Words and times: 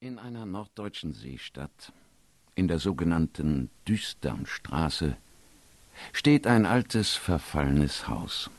In 0.00 0.18
einer 0.18 0.44
norddeutschen 0.44 1.14
Seestadt, 1.14 1.90
in 2.54 2.68
der 2.68 2.78
sogenannten 2.78 3.70
Düsternstraße, 3.88 5.16
steht 6.12 6.46
ein 6.46 6.66
altes, 6.66 7.14
verfallenes 7.14 8.06
Haus. 8.06 8.50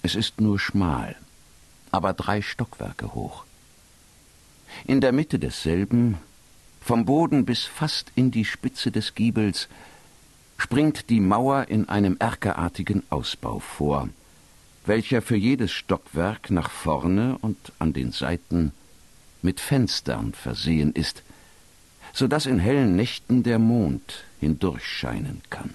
Es 0.00 0.14
ist 0.14 0.40
nur 0.40 0.58
schmal, 0.58 1.14
aber 1.90 2.14
drei 2.14 2.40
Stockwerke 2.40 3.12
hoch. 3.14 3.44
In 4.86 5.02
der 5.02 5.12
Mitte 5.12 5.38
desselben, 5.38 6.16
vom 6.80 7.04
Boden 7.04 7.44
bis 7.44 7.64
fast 7.64 8.10
in 8.14 8.30
die 8.30 8.46
Spitze 8.46 8.90
des 8.90 9.14
Giebels, 9.14 9.68
springt 10.56 11.10
die 11.10 11.20
Mauer 11.20 11.68
in 11.68 11.90
einem 11.90 12.16
erkerartigen 12.18 13.02
Ausbau 13.10 13.58
vor, 13.58 14.08
welcher 14.86 15.20
für 15.20 15.36
jedes 15.36 15.72
Stockwerk 15.72 16.50
nach 16.50 16.70
vorne 16.70 17.36
und 17.42 17.72
an 17.78 17.92
den 17.92 18.10
Seiten 18.10 18.72
mit 19.44 19.60
Fenstern 19.60 20.32
versehen 20.32 20.92
ist, 20.92 21.22
so 22.12 22.26
dass 22.26 22.46
in 22.46 22.58
hellen 22.58 22.96
Nächten 22.96 23.42
der 23.42 23.58
Mond 23.58 24.24
hindurchscheinen 24.40 25.42
kann. 25.50 25.74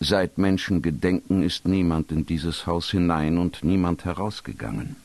Seit 0.00 0.38
Menschengedenken 0.38 1.42
ist 1.42 1.68
niemand 1.68 2.10
in 2.10 2.24
dieses 2.24 2.66
Haus 2.66 2.90
hinein 2.90 3.36
und 3.36 3.62
niemand 3.62 4.06
herausgegangen. 4.06 4.96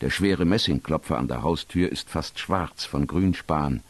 Der 0.00 0.10
schwere 0.10 0.44
Messingklopfer 0.44 1.18
an 1.18 1.26
der 1.26 1.42
Haustür 1.42 1.90
ist 1.90 2.08
fast 2.08 2.38
schwarz 2.38 2.84
von 2.84 3.08
Grünspan. 3.08 3.80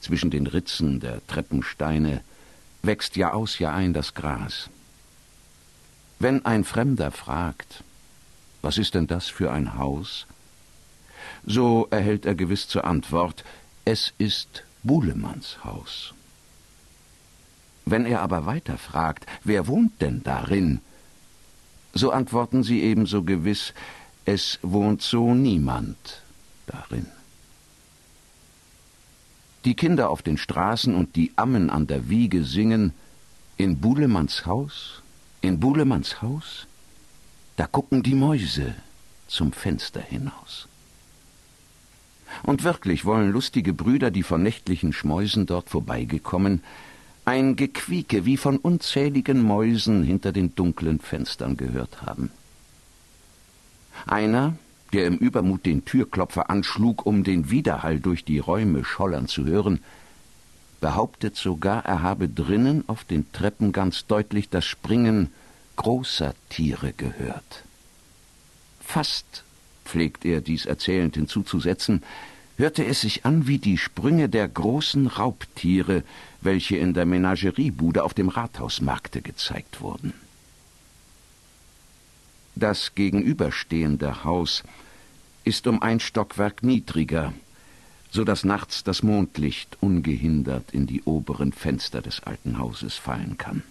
Zwischen 0.00 0.30
den 0.30 0.46
Ritzen 0.46 1.00
der 1.00 1.26
Treppensteine 1.26 2.22
wächst 2.82 3.16
Jahr 3.16 3.34
aus 3.34 3.58
Jahr 3.58 3.74
ein 3.74 3.92
das 3.92 4.14
Gras. 4.14 4.70
Wenn 6.18 6.46
ein 6.46 6.64
Fremder 6.64 7.10
fragt, 7.10 7.84
was 8.62 8.78
ist 8.78 8.94
denn 8.94 9.06
das 9.06 9.28
für 9.28 9.52
ein 9.52 9.76
Haus? 9.76 10.26
So 11.44 11.88
erhält 11.90 12.26
er 12.26 12.34
gewiss 12.34 12.68
zur 12.68 12.84
Antwort, 12.84 13.44
es 13.84 14.12
ist 14.18 14.64
Buhlemanns 14.82 15.64
Haus. 15.64 16.14
Wenn 17.84 18.04
er 18.04 18.20
aber 18.20 18.46
weiter 18.46 18.76
fragt, 18.76 19.26
wer 19.44 19.66
wohnt 19.66 20.00
denn 20.00 20.22
darin? 20.22 20.80
So 21.94 22.10
antworten 22.10 22.62
sie 22.62 22.82
ebenso 22.82 23.22
gewiss, 23.22 23.72
es 24.24 24.58
wohnt 24.62 25.00
so 25.02 25.34
niemand 25.34 26.22
darin. 26.66 27.06
Die 29.64 29.74
Kinder 29.74 30.10
auf 30.10 30.22
den 30.22 30.38
Straßen 30.38 30.94
und 30.94 31.16
die 31.16 31.32
Ammen 31.36 31.70
an 31.70 31.86
der 31.86 32.08
Wiege 32.08 32.44
singen 32.44 32.92
In 33.56 33.80
Buhlemanns 33.80 34.46
Haus 34.46 35.02
in 35.40 35.60
Buhlemanns 35.60 36.20
Haus, 36.20 36.66
da 37.56 37.66
gucken 37.66 38.02
die 38.02 38.14
Mäuse 38.14 38.74
zum 39.26 39.52
Fenster 39.52 40.00
hinaus. 40.00 40.68
Und 42.42 42.64
wirklich 42.64 43.04
wollen 43.04 43.30
lustige 43.30 43.72
Brüder, 43.72 44.10
die 44.10 44.22
von 44.22 44.42
nächtlichen 44.42 44.92
Schmäusen 44.92 45.46
dort 45.46 45.68
vorbeigekommen, 45.70 46.62
ein 47.24 47.56
Gequieke 47.56 48.24
wie 48.24 48.36
von 48.36 48.56
unzähligen 48.56 49.42
Mäusen 49.42 50.02
hinter 50.02 50.32
den 50.32 50.54
dunklen 50.54 50.98
Fenstern 50.98 51.56
gehört 51.56 52.02
haben. 52.02 52.30
Einer, 54.06 54.56
der 54.92 55.06
im 55.06 55.18
Übermut 55.18 55.66
den 55.66 55.84
Türklopfer 55.84 56.48
anschlug, 56.48 57.04
um 57.04 57.24
den 57.24 57.50
Widerhall 57.50 58.00
durch 58.00 58.24
die 58.24 58.38
Räume 58.38 58.84
schollern 58.84 59.28
zu 59.28 59.44
hören, 59.44 59.80
behauptet 60.80 61.36
sogar, 61.36 61.84
er 61.84 62.02
habe 62.02 62.28
drinnen 62.28 62.84
auf 62.86 63.04
den 63.04 63.30
Treppen 63.32 63.72
ganz 63.72 64.06
deutlich 64.06 64.48
das 64.48 64.64
Springen 64.64 65.30
großer 65.76 66.34
Tiere 66.48 66.92
gehört. 66.92 67.64
Fast, 68.80 69.44
pflegt 69.88 70.24
er 70.24 70.40
dies 70.40 70.66
erzählend 70.66 71.16
hinzuzusetzen, 71.16 72.02
hörte 72.58 72.84
es 72.84 73.00
sich 73.00 73.24
an 73.24 73.46
wie 73.46 73.58
die 73.58 73.78
Sprünge 73.78 74.28
der 74.28 74.48
großen 74.48 75.06
Raubtiere, 75.06 76.02
welche 76.40 76.76
in 76.76 76.92
der 76.92 77.06
Menageriebude 77.06 78.04
auf 78.04 78.14
dem 78.14 78.28
Rathausmarkte 78.28 79.22
gezeigt 79.22 79.80
wurden. 79.80 80.12
Das 82.54 82.94
gegenüberstehende 82.94 84.24
Haus 84.24 84.64
ist 85.44 85.66
um 85.66 85.80
ein 85.80 86.00
Stockwerk 86.00 86.62
niedriger, 86.64 87.32
so 88.10 88.24
dass 88.24 88.44
nachts 88.44 88.82
das 88.82 89.02
Mondlicht 89.02 89.76
ungehindert 89.80 90.72
in 90.72 90.86
die 90.86 91.02
oberen 91.04 91.52
Fenster 91.52 92.02
des 92.02 92.24
alten 92.24 92.58
Hauses 92.58 92.94
fallen 92.94 93.38
kann. 93.38 93.62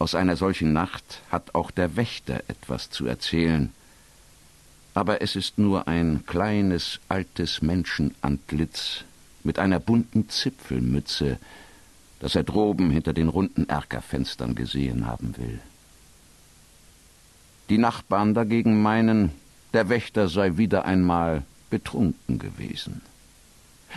Aus 0.00 0.14
einer 0.14 0.36
solchen 0.36 0.72
Nacht 0.72 1.22
hat 1.30 1.54
auch 1.54 1.70
der 1.70 1.94
Wächter 1.94 2.42
etwas 2.48 2.90
zu 2.90 3.06
erzählen, 3.06 3.70
aber 4.94 5.22
es 5.22 5.36
ist 5.36 5.58
nur 5.58 5.88
ein 5.88 6.24
kleines, 6.26 7.00
altes 7.08 7.62
Menschenantlitz 7.62 9.04
mit 9.44 9.58
einer 9.58 9.80
bunten 9.80 10.28
Zipfelmütze, 10.28 11.38
das 12.18 12.34
er 12.34 12.44
droben 12.44 12.90
hinter 12.90 13.12
den 13.12 13.28
runden 13.28 13.68
Erkerfenstern 13.68 14.54
gesehen 14.54 15.06
haben 15.06 15.36
will. 15.38 15.60
Die 17.70 17.78
Nachbarn 17.78 18.34
dagegen 18.34 18.82
meinen, 18.82 19.30
der 19.72 19.88
Wächter 19.88 20.28
sei 20.28 20.56
wieder 20.56 20.84
einmal 20.84 21.44
betrunken 21.70 22.38
gewesen. 22.38 23.00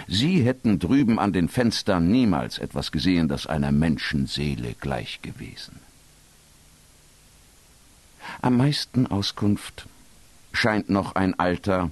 Sie 0.08 0.44
hätten 0.44 0.80
drüben 0.80 1.20
an 1.20 1.34
den 1.34 1.50
Fenstern 1.50 2.10
niemals 2.10 2.58
etwas 2.58 2.92
gesehen, 2.92 3.28
das 3.28 3.48
einer 3.48 3.72
Menschenseele 3.72 4.76
gleich 4.80 5.22
gewesen. 5.22 5.80
Am 8.42 8.58
meisten 8.58 9.08
Auskunft 9.08 9.88
scheint 10.54 10.90
noch 10.90 11.16
ein 11.16 11.38
alter, 11.38 11.92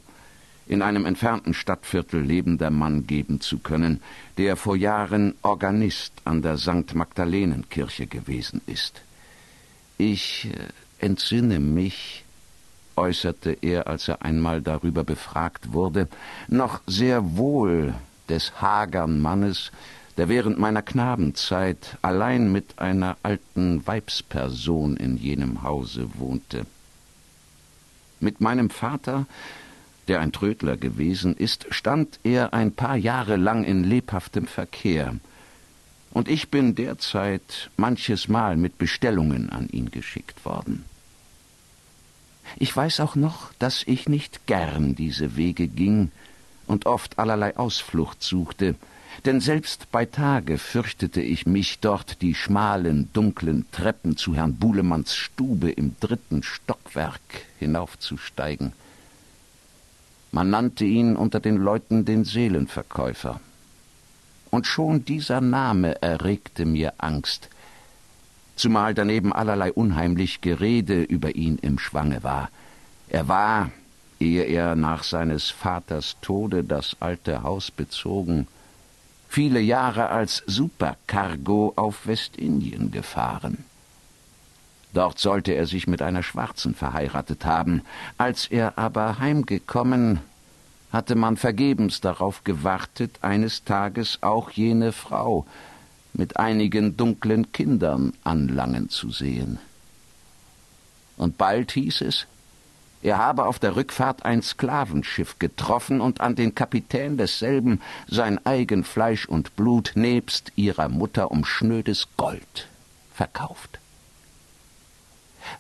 in 0.68 0.82
einem 0.82 1.06
entfernten 1.06 1.54
Stadtviertel 1.54 2.22
lebender 2.22 2.70
Mann 2.70 3.06
geben 3.06 3.42
zu 3.42 3.60
können, 3.60 4.02
der 4.38 4.56
vor 4.56 4.78
Jahren 4.78 5.36
Organist 5.42 6.14
an 6.24 6.42
der 6.42 6.58
St. 6.58 6.96
Magdalenenkirche 6.96 8.08
gewesen 8.08 8.62
ist. 8.68 9.02
Ich 9.98 10.50
äh, 10.50 11.06
entsinne 11.06 11.60
mich, 11.60 12.24
äußerte 12.96 13.58
er, 13.62 13.88
als 13.88 14.08
er 14.08 14.22
einmal 14.22 14.62
darüber 14.62 15.04
befragt 15.04 15.74
wurde, 15.74 16.08
noch 16.48 16.82
sehr 16.88 17.36
wohl 17.36 17.94
des 18.30 18.62
hagern 18.62 19.20
Mannes, 19.22 19.72
der 20.18 20.30
während 20.30 20.60
meiner 20.60 20.82
Knabenzeit 20.82 21.98
allein 22.02 22.52
mit 22.52 22.80
einer 22.80 23.18
alten 23.24 23.86
Weibsperson 23.86 24.96
in 24.98 25.18
jenem 25.18 25.64
Hause 25.64 26.10
wohnte. 26.16 26.66
Mit 28.22 28.40
meinem 28.40 28.70
Vater, 28.70 29.26
der 30.08 30.22
ein 30.22 30.32
Trödler 30.32 30.78
gewesen 30.78 31.36
ist, 31.36 31.68
stand 31.72 32.20
er 32.24 32.54
ein 32.54 32.72
paar 32.72 32.96
Jahre 32.96 33.36
lang 33.36 33.64
in 33.64 33.84
lebhaftem 33.84 34.46
Verkehr, 34.48 35.16
und 36.14 36.28
ich 36.28 36.50
bin 36.50 36.76
derzeit 36.76 37.70
manches 37.78 38.28
Mal 38.28 38.58
mit 38.58 38.78
Bestellungen 38.78 39.50
an 39.50 39.70
ihn 39.70 39.92
geschickt 39.92 40.44
worden. 40.44 40.84
Ich 42.58 42.76
weiß 42.76 43.00
auch 43.00 43.16
noch, 43.16 43.54
dass 43.60 43.84
ich 43.84 44.10
nicht 44.10 44.46
gern 44.46 44.94
diese 44.94 45.38
Wege 45.38 45.68
ging 45.68 46.12
und 46.68 46.86
oft 46.86 47.18
allerlei 47.18 47.56
Ausflucht 47.56 48.22
suchte, 48.22 48.76
denn 49.26 49.40
selbst 49.40 49.92
bei 49.92 50.06
Tage 50.06 50.58
fürchtete 50.58 51.22
ich 51.22 51.46
mich, 51.46 51.80
dort 51.80 52.22
die 52.22 52.34
schmalen, 52.34 53.10
dunklen 53.14 53.66
Treppen 53.72 54.18
zu 54.18 54.36
Herrn 54.36 54.56
Buhlemanns 54.56 55.16
Stube 55.16 55.70
im 55.70 55.96
dritten 56.00 56.44
Stockwerk 56.44 57.22
hinaufzusteigen. 57.60 58.74
Man 60.32 60.50
nannte 60.50 60.86
ihn 60.86 61.16
unter 61.16 61.40
den 61.40 61.58
Leuten 61.58 62.06
den 62.06 62.24
Seelenverkäufer. 62.24 63.42
Und 64.50 64.66
schon 64.66 65.06
dieser 65.06 65.42
Name 65.42 66.02
erregte 66.02 66.66
mir 66.66 66.94
Angst, 66.98 67.50
zumal 68.56 68.94
daneben 68.94 69.34
allerlei 69.34 69.72
unheimlich 69.72 70.42
Gerede 70.42 71.04
über 71.04 71.36
ihn 71.36 71.58
im 71.62 71.80
Schwange 71.80 72.24
war. 72.24 72.50
Er 73.10 73.28
war, 73.28 73.72
ehe 74.20 74.44
er 74.44 74.76
nach 74.76 75.04
seines 75.04 75.50
Vaters 75.50 76.18
Tode 76.22 76.64
das 76.64 76.98
alte 77.00 77.44
Haus 77.44 77.72
bezogen, 77.72 78.48
viele 79.32 79.62
Jahre 79.62 80.10
als 80.10 80.44
Supercargo 80.46 81.72
auf 81.78 82.06
Westindien 82.06 82.92
gefahren. 82.92 83.64
Dort 84.94 85.20
sollte 85.20 85.54
er 85.54 85.68
sich 85.68 85.88
mit 85.88 86.02
einer 86.02 86.22
Schwarzen 86.22 86.76
verheiratet 86.76 87.46
haben. 87.46 87.82
Als 88.18 88.48
er 88.48 88.78
aber 88.78 89.20
heimgekommen, 89.20 90.20
hatte 90.92 91.16
man 91.16 91.38
vergebens 91.38 92.02
darauf 92.02 92.44
gewartet, 92.44 93.20
eines 93.22 93.64
Tages 93.64 94.18
auch 94.20 94.52
jene 94.52 94.92
Frau 94.92 95.46
mit 96.12 96.36
einigen 96.36 96.98
dunklen 96.98 97.54
Kindern 97.54 98.12
anlangen 98.26 98.90
zu 98.90 99.12
sehen. 99.12 99.60
Und 101.16 101.38
bald 101.38 101.72
hieß 101.72 102.02
es, 102.02 102.28
er 103.02 103.18
habe 103.18 103.46
auf 103.46 103.58
der 103.58 103.76
Rückfahrt 103.76 104.26
ein 104.26 104.42
Sklavenschiff 104.42 105.40
getroffen 105.40 106.02
und 106.02 106.22
an 106.22 106.36
den 106.36 106.54
Kapitän 106.54 107.18
desselben 107.18 107.82
sein 108.08 108.46
eigen 108.46 108.84
Fleisch 108.84 109.26
und 109.26 109.56
Blut 109.56 109.94
nebst 109.96 110.52
ihrer 110.56 110.90
Mutter 110.90 111.32
um 111.32 111.44
schnödes 111.44 112.08
Gold 112.18 112.68
verkauft. 113.14 113.80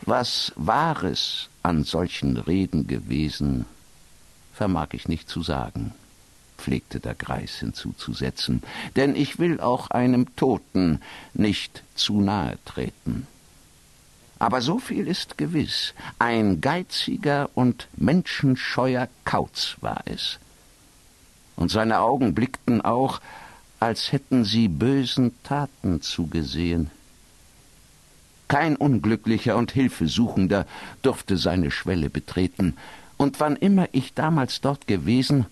Was 0.01 0.53
war 0.55 1.03
es 1.03 1.49
an 1.63 1.83
solchen 1.83 2.37
Reden 2.37 2.87
gewesen, 2.87 3.65
vermag 4.53 4.89
ich 4.91 5.07
nicht 5.07 5.29
zu 5.29 5.41
sagen, 5.41 5.93
pflegte 6.57 6.99
der 6.99 7.15
Greis 7.15 7.55
hinzuzusetzen, 7.55 8.61
denn 8.95 9.15
ich 9.15 9.39
will 9.39 9.59
auch 9.59 9.89
einem 9.89 10.35
Toten 10.35 11.01
nicht 11.33 11.83
zu 11.95 12.21
nahe 12.21 12.57
treten. 12.65 13.27
Aber 14.41 14.59
so 14.61 14.79
viel 14.79 15.07
ist 15.07 15.37
gewiss, 15.37 15.93
ein 16.17 16.61
geiziger 16.61 17.51
und 17.53 17.87
menschenscheuer 17.95 19.07
Kauz 19.23 19.77
war 19.81 20.01
es. 20.05 20.39
Und 21.55 21.69
seine 21.69 21.99
Augen 21.99 22.33
blickten 22.33 22.81
auch, 22.81 23.21
als 23.79 24.11
hätten 24.11 24.43
sie 24.43 24.67
bösen 24.67 25.31
Taten 25.43 26.01
zugesehen. 26.01 26.89
Kein 28.47 28.77
Unglücklicher 28.77 29.57
und 29.57 29.73
Hilfesuchender 29.73 30.65
durfte 31.03 31.37
seine 31.37 31.69
Schwelle 31.69 32.09
betreten, 32.09 32.77
und 33.17 33.39
wann 33.39 33.55
immer 33.55 33.89
ich 33.91 34.15
damals 34.15 34.59
dort 34.59 34.87
gewesen, 34.87 35.45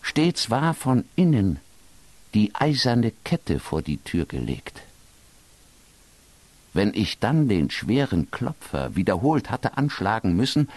stets 0.00 0.48
war 0.48 0.72
von 0.72 1.04
innen 1.16 1.60
die 2.32 2.54
eiserne 2.54 3.12
Kette 3.24 3.58
vor 3.58 3.82
die 3.82 3.98
Tür 3.98 4.24
gelegt. 4.24 4.80
Wenn 6.74 6.94
ich 6.94 7.18
dann 7.18 7.48
den 7.48 7.70
schweren 7.70 8.30
Klopfer 8.30 8.96
wiederholt 8.96 9.50
hatte 9.50 9.76
anschlagen 9.76 10.34
müssen, 10.34 10.68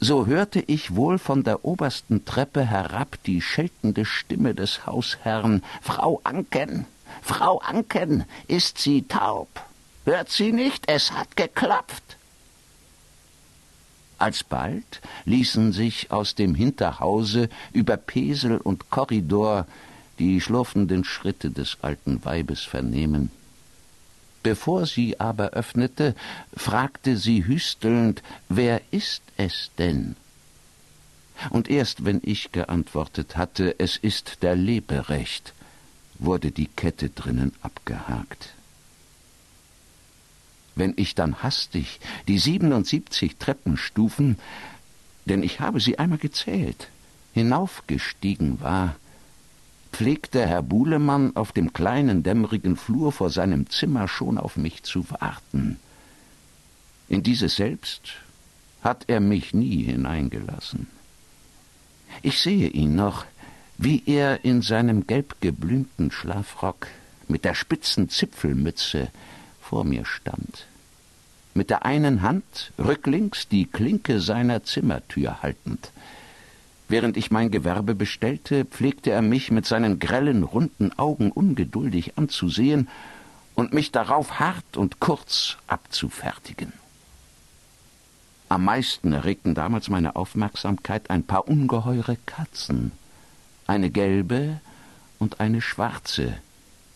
so 0.00 0.26
hörte 0.26 0.60
ich 0.60 0.94
wohl 0.94 1.18
von 1.18 1.42
der 1.42 1.64
obersten 1.64 2.24
Treppe 2.24 2.64
herab 2.64 3.18
die 3.26 3.42
scheltende 3.42 4.04
Stimme 4.04 4.54
des 4.54 4.86
Hausherrn 4.86 5.62
Frau 5.82 6.20
Anken, 6.22 6.86
Frau 7.20 7.58
Anken, 7.58 8.24
ist 8.46 8.78
sie 8.78 9.02
taub? 9.02 9.48
Hört 10.04 10.30
sie 10.30 10.52
nicht, 10.52 10.84
es 10.88 11.12
hat 11.12 11.36
geklopft. 11.36 12.16
Alsbald 14.18 15.00
ließen 15.24 15.72
sich 15.72 16.10
aus 16.10 16.34
dem 16.34 16.54
Hinterhause 16.54 17.48
über 17.72 17.96
Pesel 17.96 18.58
und 18.58 18.90
Korridor 18.90 19.66
die 20.18 20.40
schlurfenden 20.40 21.04
Schritte 21.04 21.50
des 21.50 21.78
alten 21.82 22.24
Weibes 22.24 22.62
vernehmen. 22.62 23.30
Bevor 24.42 24.86
sie 24.86 25.18
aber 25.20 25.50
öffnete, 25.50 26.14
fragte 26.56 27.16
sie 27.16 27.44
hüstelnd, 27.46 28.22
wer 28.48 28.80
ist 28.90 29.22
es 29.36 29.70
denn? 29.78 30.16
Und 31.50 31.68
erst 31.68 32.04
wenn 32.04 32.20
ich 32.24 32.52
geantwortet 32.52 33.36
hatte, 33.36 33.78
es 33.78 33.96
ist 33.96 34.42
der 34.42 34.56
Leberecht, 34.56 35.54
wurde 36.18 36.50
die 36.50 36.66
Kette 36.66 37.10
drinnen 37.10 37.52
abgehakt. 37.62 38.54
Wenn 40.74 40.94
ich 40.96 41.14
dann 41.14 41.42
hastig 41.42 42.00
die 42.28 42.38
siebenundsiebzig 42.38 43.36
Treppenstufen, 43.36 44.38
denn 45.26 45.42
ich 45.42 45.60
habe 45.60 45.80
sie 45.80 45.98
einmal 45.98 46.18
gezählt, 46.18 46.88
hinaufgestiegen 47.34 48.60
war, 48.60 48.96
pflegte 49.92 50.46
Herr 50.46 50.62
Buhlemann 50.62 51.36
auf 51.36 51.52
dem 51.52 51.72
kleinen 51.72 52.22
dämmerigen 52.22 52.76
Flur 52.76 53.12
vor 53.12 53.30
seinem 53.30 53.68
Zimmer 53.70 54.08
schon 54.08 54.38
auf 54.38 54.56
mich 54.56 54.82
zu 54.82 55.10
warten. 55.10 55.78
In 57.08 57.22
dieses 57.22 57.56
selbst 57.56 58.02
hat 58.82 59.04
er 59.08 59.20
mich 59.20 59.54
nie 59.54 59.82
hineingelassen. 59.84 60.86
Ich 62.22 62.40
sehe 62.40 62.68
ihn 62.68 62.94
noch, 62.94 63.24
wie 63.76 64.02
er 64.06 64.44
in 64.44 64.62
seinem 64.62 65.06
gelb 65.06 65.36
geblümten 65.40 66.10
Schlafrock 66.10 66.88
mit 67.28 67.44
der 67.44 67.54
spitzen 67.54 68.08
Zipfelmütze 68.08 69.08
vor 69.60 69.84
mir 69.84 70.04
stand, 70.04 70.66
mit 71.54 71.70
der 71.70 71.84
einen 71.84 72.22
Hand 72.22 72.72
rücklings 72.78 73.48
die 73.48 73.66
Klinke 73.66 74.20
seiner 74.20 74.64
Zimmertür 74.64 75.42
haltend. 75.42 75.92
Während 76.88 77.18
ich 77.18 77.30
mein 77.30 77.50
Gewerbe 77.50 77.94
bestellte, 77.94 78.64
pflegte 78.64 79.10
er 79.10 79.20
mich 79.20 79.50
mit 79.50 79.66
seinen 79.66 79.98
grellen, 79.98 80.42
runden 80.42 80.90
Augen 80.98 81.30
ungeduldig 81.30 82.16
anzusehen 82.16 82.88
und 83.54 83.74
mich 83.74 83.92
darauf 83.92 84.40
hart 84.40 84.78
und 84.78 84.98
kurz 84.98 85.58
abzufertigen. 85.66 86.72
Am 88.48 88.64
meisten 88.64 89.12
erregten 89.12 89.54
damals 89.54 89.90
meine 89.90 90.16
Aufmerksamkeit 90.16 91.10
ein 91.10 91.24
paar 91.24 91.46
ungeheure 91.46 92.16
Katzen, 92.24 92.92
eine 93.66 93.90
gelbe 93.90 94.58
und 95.18 95.40
eine 95.40 95.60
schwarze, 95.60 96.38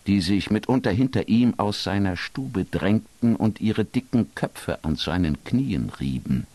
die 0.07 0.23
sich 0.23 0.51
mitunter 0.51 0.91
hinter 0.91 1.29
ihm 1.29 1.53
aus 1.59 1.85
seiner 1.85 2.17
Stube 2.17 2.65
drängten 2.65 3.37
und 3.37 3.61
ihre 3.61 3.85
dicken 3.85 4.35
Köpfe 4.35 4.83
an 4.83 4.97
seinen 4.97 5.45
Knien 5.45 5.93
rieben. 6.01 6.47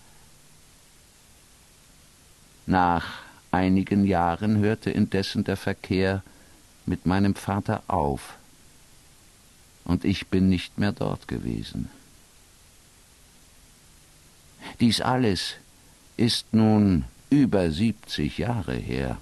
Nach 2.66 3.27
einigen 3.58 4.06
Jahren 4.06 4.60
hörte 4.60 4.92
indessen 4.92 5.44
der 5.44 5.58
Verkehr 5.58 6.24
mit 6.86 7.06
meinem 7.06 7.34
Vater 7.36 7.84
auf, 7.88 8.22
und 9.84 10.04
ich 10.06 10.28
bin 10.28 10.50
nicht 10.50 10.78
mehr 10.78 10.92
dort 10.92 11.28
gewesen. 11.28 11.90
Dies 14.80 15.00
alles 15.02 15.56
ist 16.18 16.54
nun 16.54 17.06
über 17.30 17.72
siebzig 17.72 18.38
Jahre 18.38 18.76
her. 18.76 19.18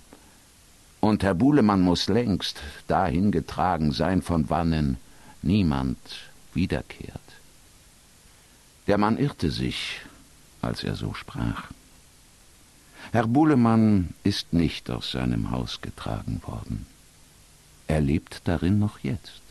Und 1.01 1.21
Herr 1.23 1.35
Buhlemann 1.35 1.81
muss 1.81 2.07
längst 2.07 2.61
dahin 2.87 3.31
getragen 3.31 3.91
sein, 3.91 4.23
von 4.23 4.49
wannen 4.49 4.97
niemand 5.43 5.97
wiederkehrt. 6.55 7.29
Der 8.87 8.97
Mann 8.97 9.17
irrte 9.17 9.51
sich, 9.51 10.01
als 10.61 10.83
er 10.83 10.95
so 10.95 11.13
sprach. 11.13 11.69
Herr 13.12 13.28
Buhlemann 13.28 14.13
ist 14.24 14.54
nicht 14.54 14.90
aus 14.90 15.12
seinem 15.12 15.52
Haus 15.52 15.81
getragen 15.81 16.42
worden. 16.46 16.86
Er 17.88 18.02
lebt 18.02 18.42
darin 18.46 18.80
noch 18.80 19.00
jetzt. 19.00 19.42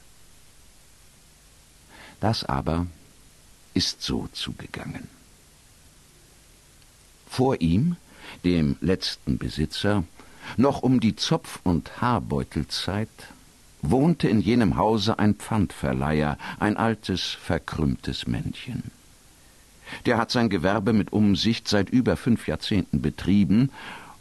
Das 2.20 2.44
aber 2.44 2.86
ist 3.74 4.02
so 4.02 4.28
zugegangen. 4.32 5.08
Vor 7.28 7.60
ihm, 7.60 7.96
dem 8.44 8.76
letzten 8.80 9.38
Besitzer, 9.38 10.04
noch 10.56 10.82
um 10.82 11.00
die 11.00 11.16
Zopf- 11.16 11.60
und 11.64 12.00
Haarbeutelzeit 12.00 13.08
wohnte 13.82 14.28
in 14.28 14.40
jenem 14.40 14.76
Hause 14.76 15.18
ein 15.18 15.34
Pfandverleiher, 15.34 16.38
ein 16.58 16.76
altes, 16.76 17.22
verkrümmtes 17.22 18.26
Männchen. 18.26 18.90
Der 20.06 20.16
hat 20.16 20.30
sein 20.30 20.48
Gewerbe 20.48 20.92
mit 20.92 21.12
Umsicht 21.12 21.68
seit 21.68 21.90
über 21.90 22.16
fünf 22.16 22.46
Jahrzehnten 22.48 23.02
betrieben 23.02 23.70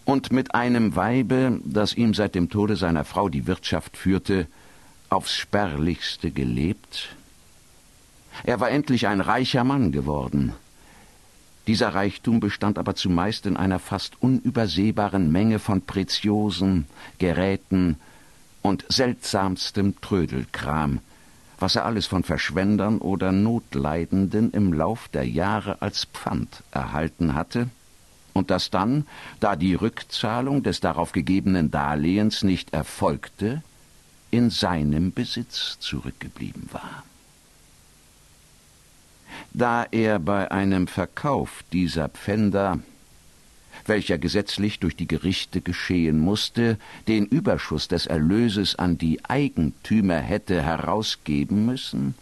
und 0.05 0.31
mit 0.31 0.53
einem 0.53 0.95
Weibe, 0.95 1.59
das 1.63 1.93
ihm 1.93 2.13
seit 2.13 2.35
dem 2.35 2.49
Tode 2.49 2.75
seiner 2.75 3.05
Frau 3.05 3.29
die 3.29 3.47
Wirtschaft 3.47 3.97
führte, 3.97 4.47
aufs 5.09 5.35
spärlichste 5.35 6.31
gelebt. 6.31 7.15
Er 8.43 8.59
war 8.59 8.69
endlich 8.69 9.07
ein 9.07 9.21
reicher 9.21 9.63
Mann 9.63 9.91
geworden, 9.91 10.53
dieser 11.67 11.89
Reichtum 11.95 12.41
bestand 12.41 12.77
aber 12.77 12.95
zumeist 12.95 13.45
in 13.45 13.55
einer 13.55 13.79
fast 13.79 14.21
unübersehbaren 14.21 15.31
Menge 15.31 15.59
von 15.59 15.81
Preziosen, 15.81 16.87
Geräten 17.19 17.97
und 18.61 18.85
seltsamstem 18.89 19.99
Trödelkram, 20.01 20.99
was 21.63 21.77
er 21.77 21.85
alles 21.85 22.07
von 22.07 22.25
Verschwendern 22.25 22.97
oder 22.97 23.31
Notleidenden 23.31 24.51
im 24.51 24.73
Lauf 24.73 25.07
der 25.07 25.25
Jahre 25.25 25.81
als 25.81 26.03
Pfand 26.03 26.61
erhalten 26.71 27.35
hatte, 27.35 27.69
und 28.33 28.51
das 28.51 28.69
dann, 28.69 29.07
da 29.39 29.55
die 29.55 29.73
Rückzahlung 29.73 30.63
des 30.63 30.81
darauf 30.81 31.13
gegebenen 31.13 31.71
Darlehens 31.71 32.43
nicht 32.43 32.73
erfolgte, 32.73 33.63
in 34.29 34.49
seinem 34.49 35.13
Besitz 35.13 35.79
zurückgeblieben 35.79 36.67
war. 36.73 37.05
Da 39.53 39.85
er 39.89 40.19
bei 40.19 40.51
einem 40.51 40.87
Verkauf 40.87 41.63
dieser 41.71 42.09
Pfänder, 42.09 42.79
welcher 43.85 44.17
gesetzlich 44.17 44.79
durch 44.79 44.95
die 44.95 45.07
Gerichte 45.07 45.61
geschehen 45.61 46.19
musste, 46.19 46.77
den 47.07 47.25
Überschuss 47.25 47.87
des 47.87 48.05
Erlöses 48.05 48.75
an 48.75 48.97
die 48.97 49.23
Eigentümer 49.25 50.17
hätte 50.17 50.61
herausgeben 50.61 51.65
müssen, 51.65 52.15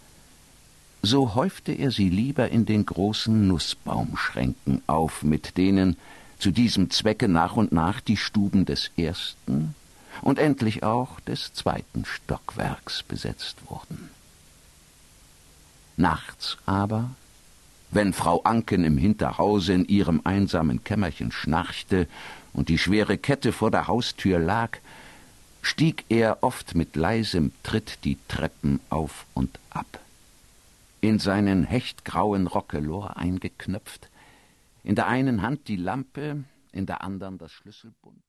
so 1.02 1.34
häufte 1.34 1.72
er 1.72 1.90
sie 1.90 2.08
lieber 2.08 2.48
in 2.50 2.64
den 2.64 2.86
großen 2.86 3.48
Nußbaumschränken 3.48 4.82
auf, 4.86 5.24
mit 5.24 5.56
denen 5.56 5.96
zu 6.38 6.52
diesem 6.52 6.90
Zwecke 6.90 7.28
nach 7.28 7.56
und 7.56 7.72
nach 7.72 8.00
die 8.00 8.16
Stuben 8.16 8.64
des 8.64 8.90
ersten 8.96 9.74
und 10.20 10.38
endlich 10.38 10.82
auch 10.82 11.18
des 11.20 11.52
zweiten 11.54 12.04
Stockwerks 12.04 13.02
besetzt 13.02 13.56
wurden. 13.68 14.10
Nachts 15.96 16.56
aber, 16.66 17.10
wenn 17.92 18.14
Frau 18.14 18.42
Anken 18.42 18.84
im 18.84 18.96
Hinterhause 18.96 19.74
in 19.74 19.84
ihrem 19.84 20.22
einsamen 20.24 20.82
Kämmerchen 20.82 21.30
schnarchte 21.30 22.08
und 22.54 22.68
die 22.68 22.78
schwere 22.78 23.18
Kette 23.18 23.52
vor 23.52 23.70
der 23.70 23.86
Haustür 23.86 24.38
lag, 24.38 24.78
stieg 25.60 26.04
er 26.08 26.42
oft 26.42 26.74
mit 26.74 26.96
leisem 26.96 27.52
Tritt 27.62 27.98
die 28.04 28.16
Treppen 28.28 28.80
auf 28.88 29.26
und 29.34 29.58
ab. 29.70 30.00
In 31.02 31.18
seinen 31.18 31.64
hechtgrauen 31.64 32.46
Rockelor 32.46 33.16
eingeknöpft, 33.16 34.08
in 34.84 34.94
der 34.94 35.06
einen 35.06 35.42
Hand 35.42 35.68
die 35.68 35.76
Lampe, 35.76 36.44
in 36.72 36.86
der 36.86 37.02
anderen 37.02 37.38
das 37.38 37.52
Schlüsselbund. 37.52 38.22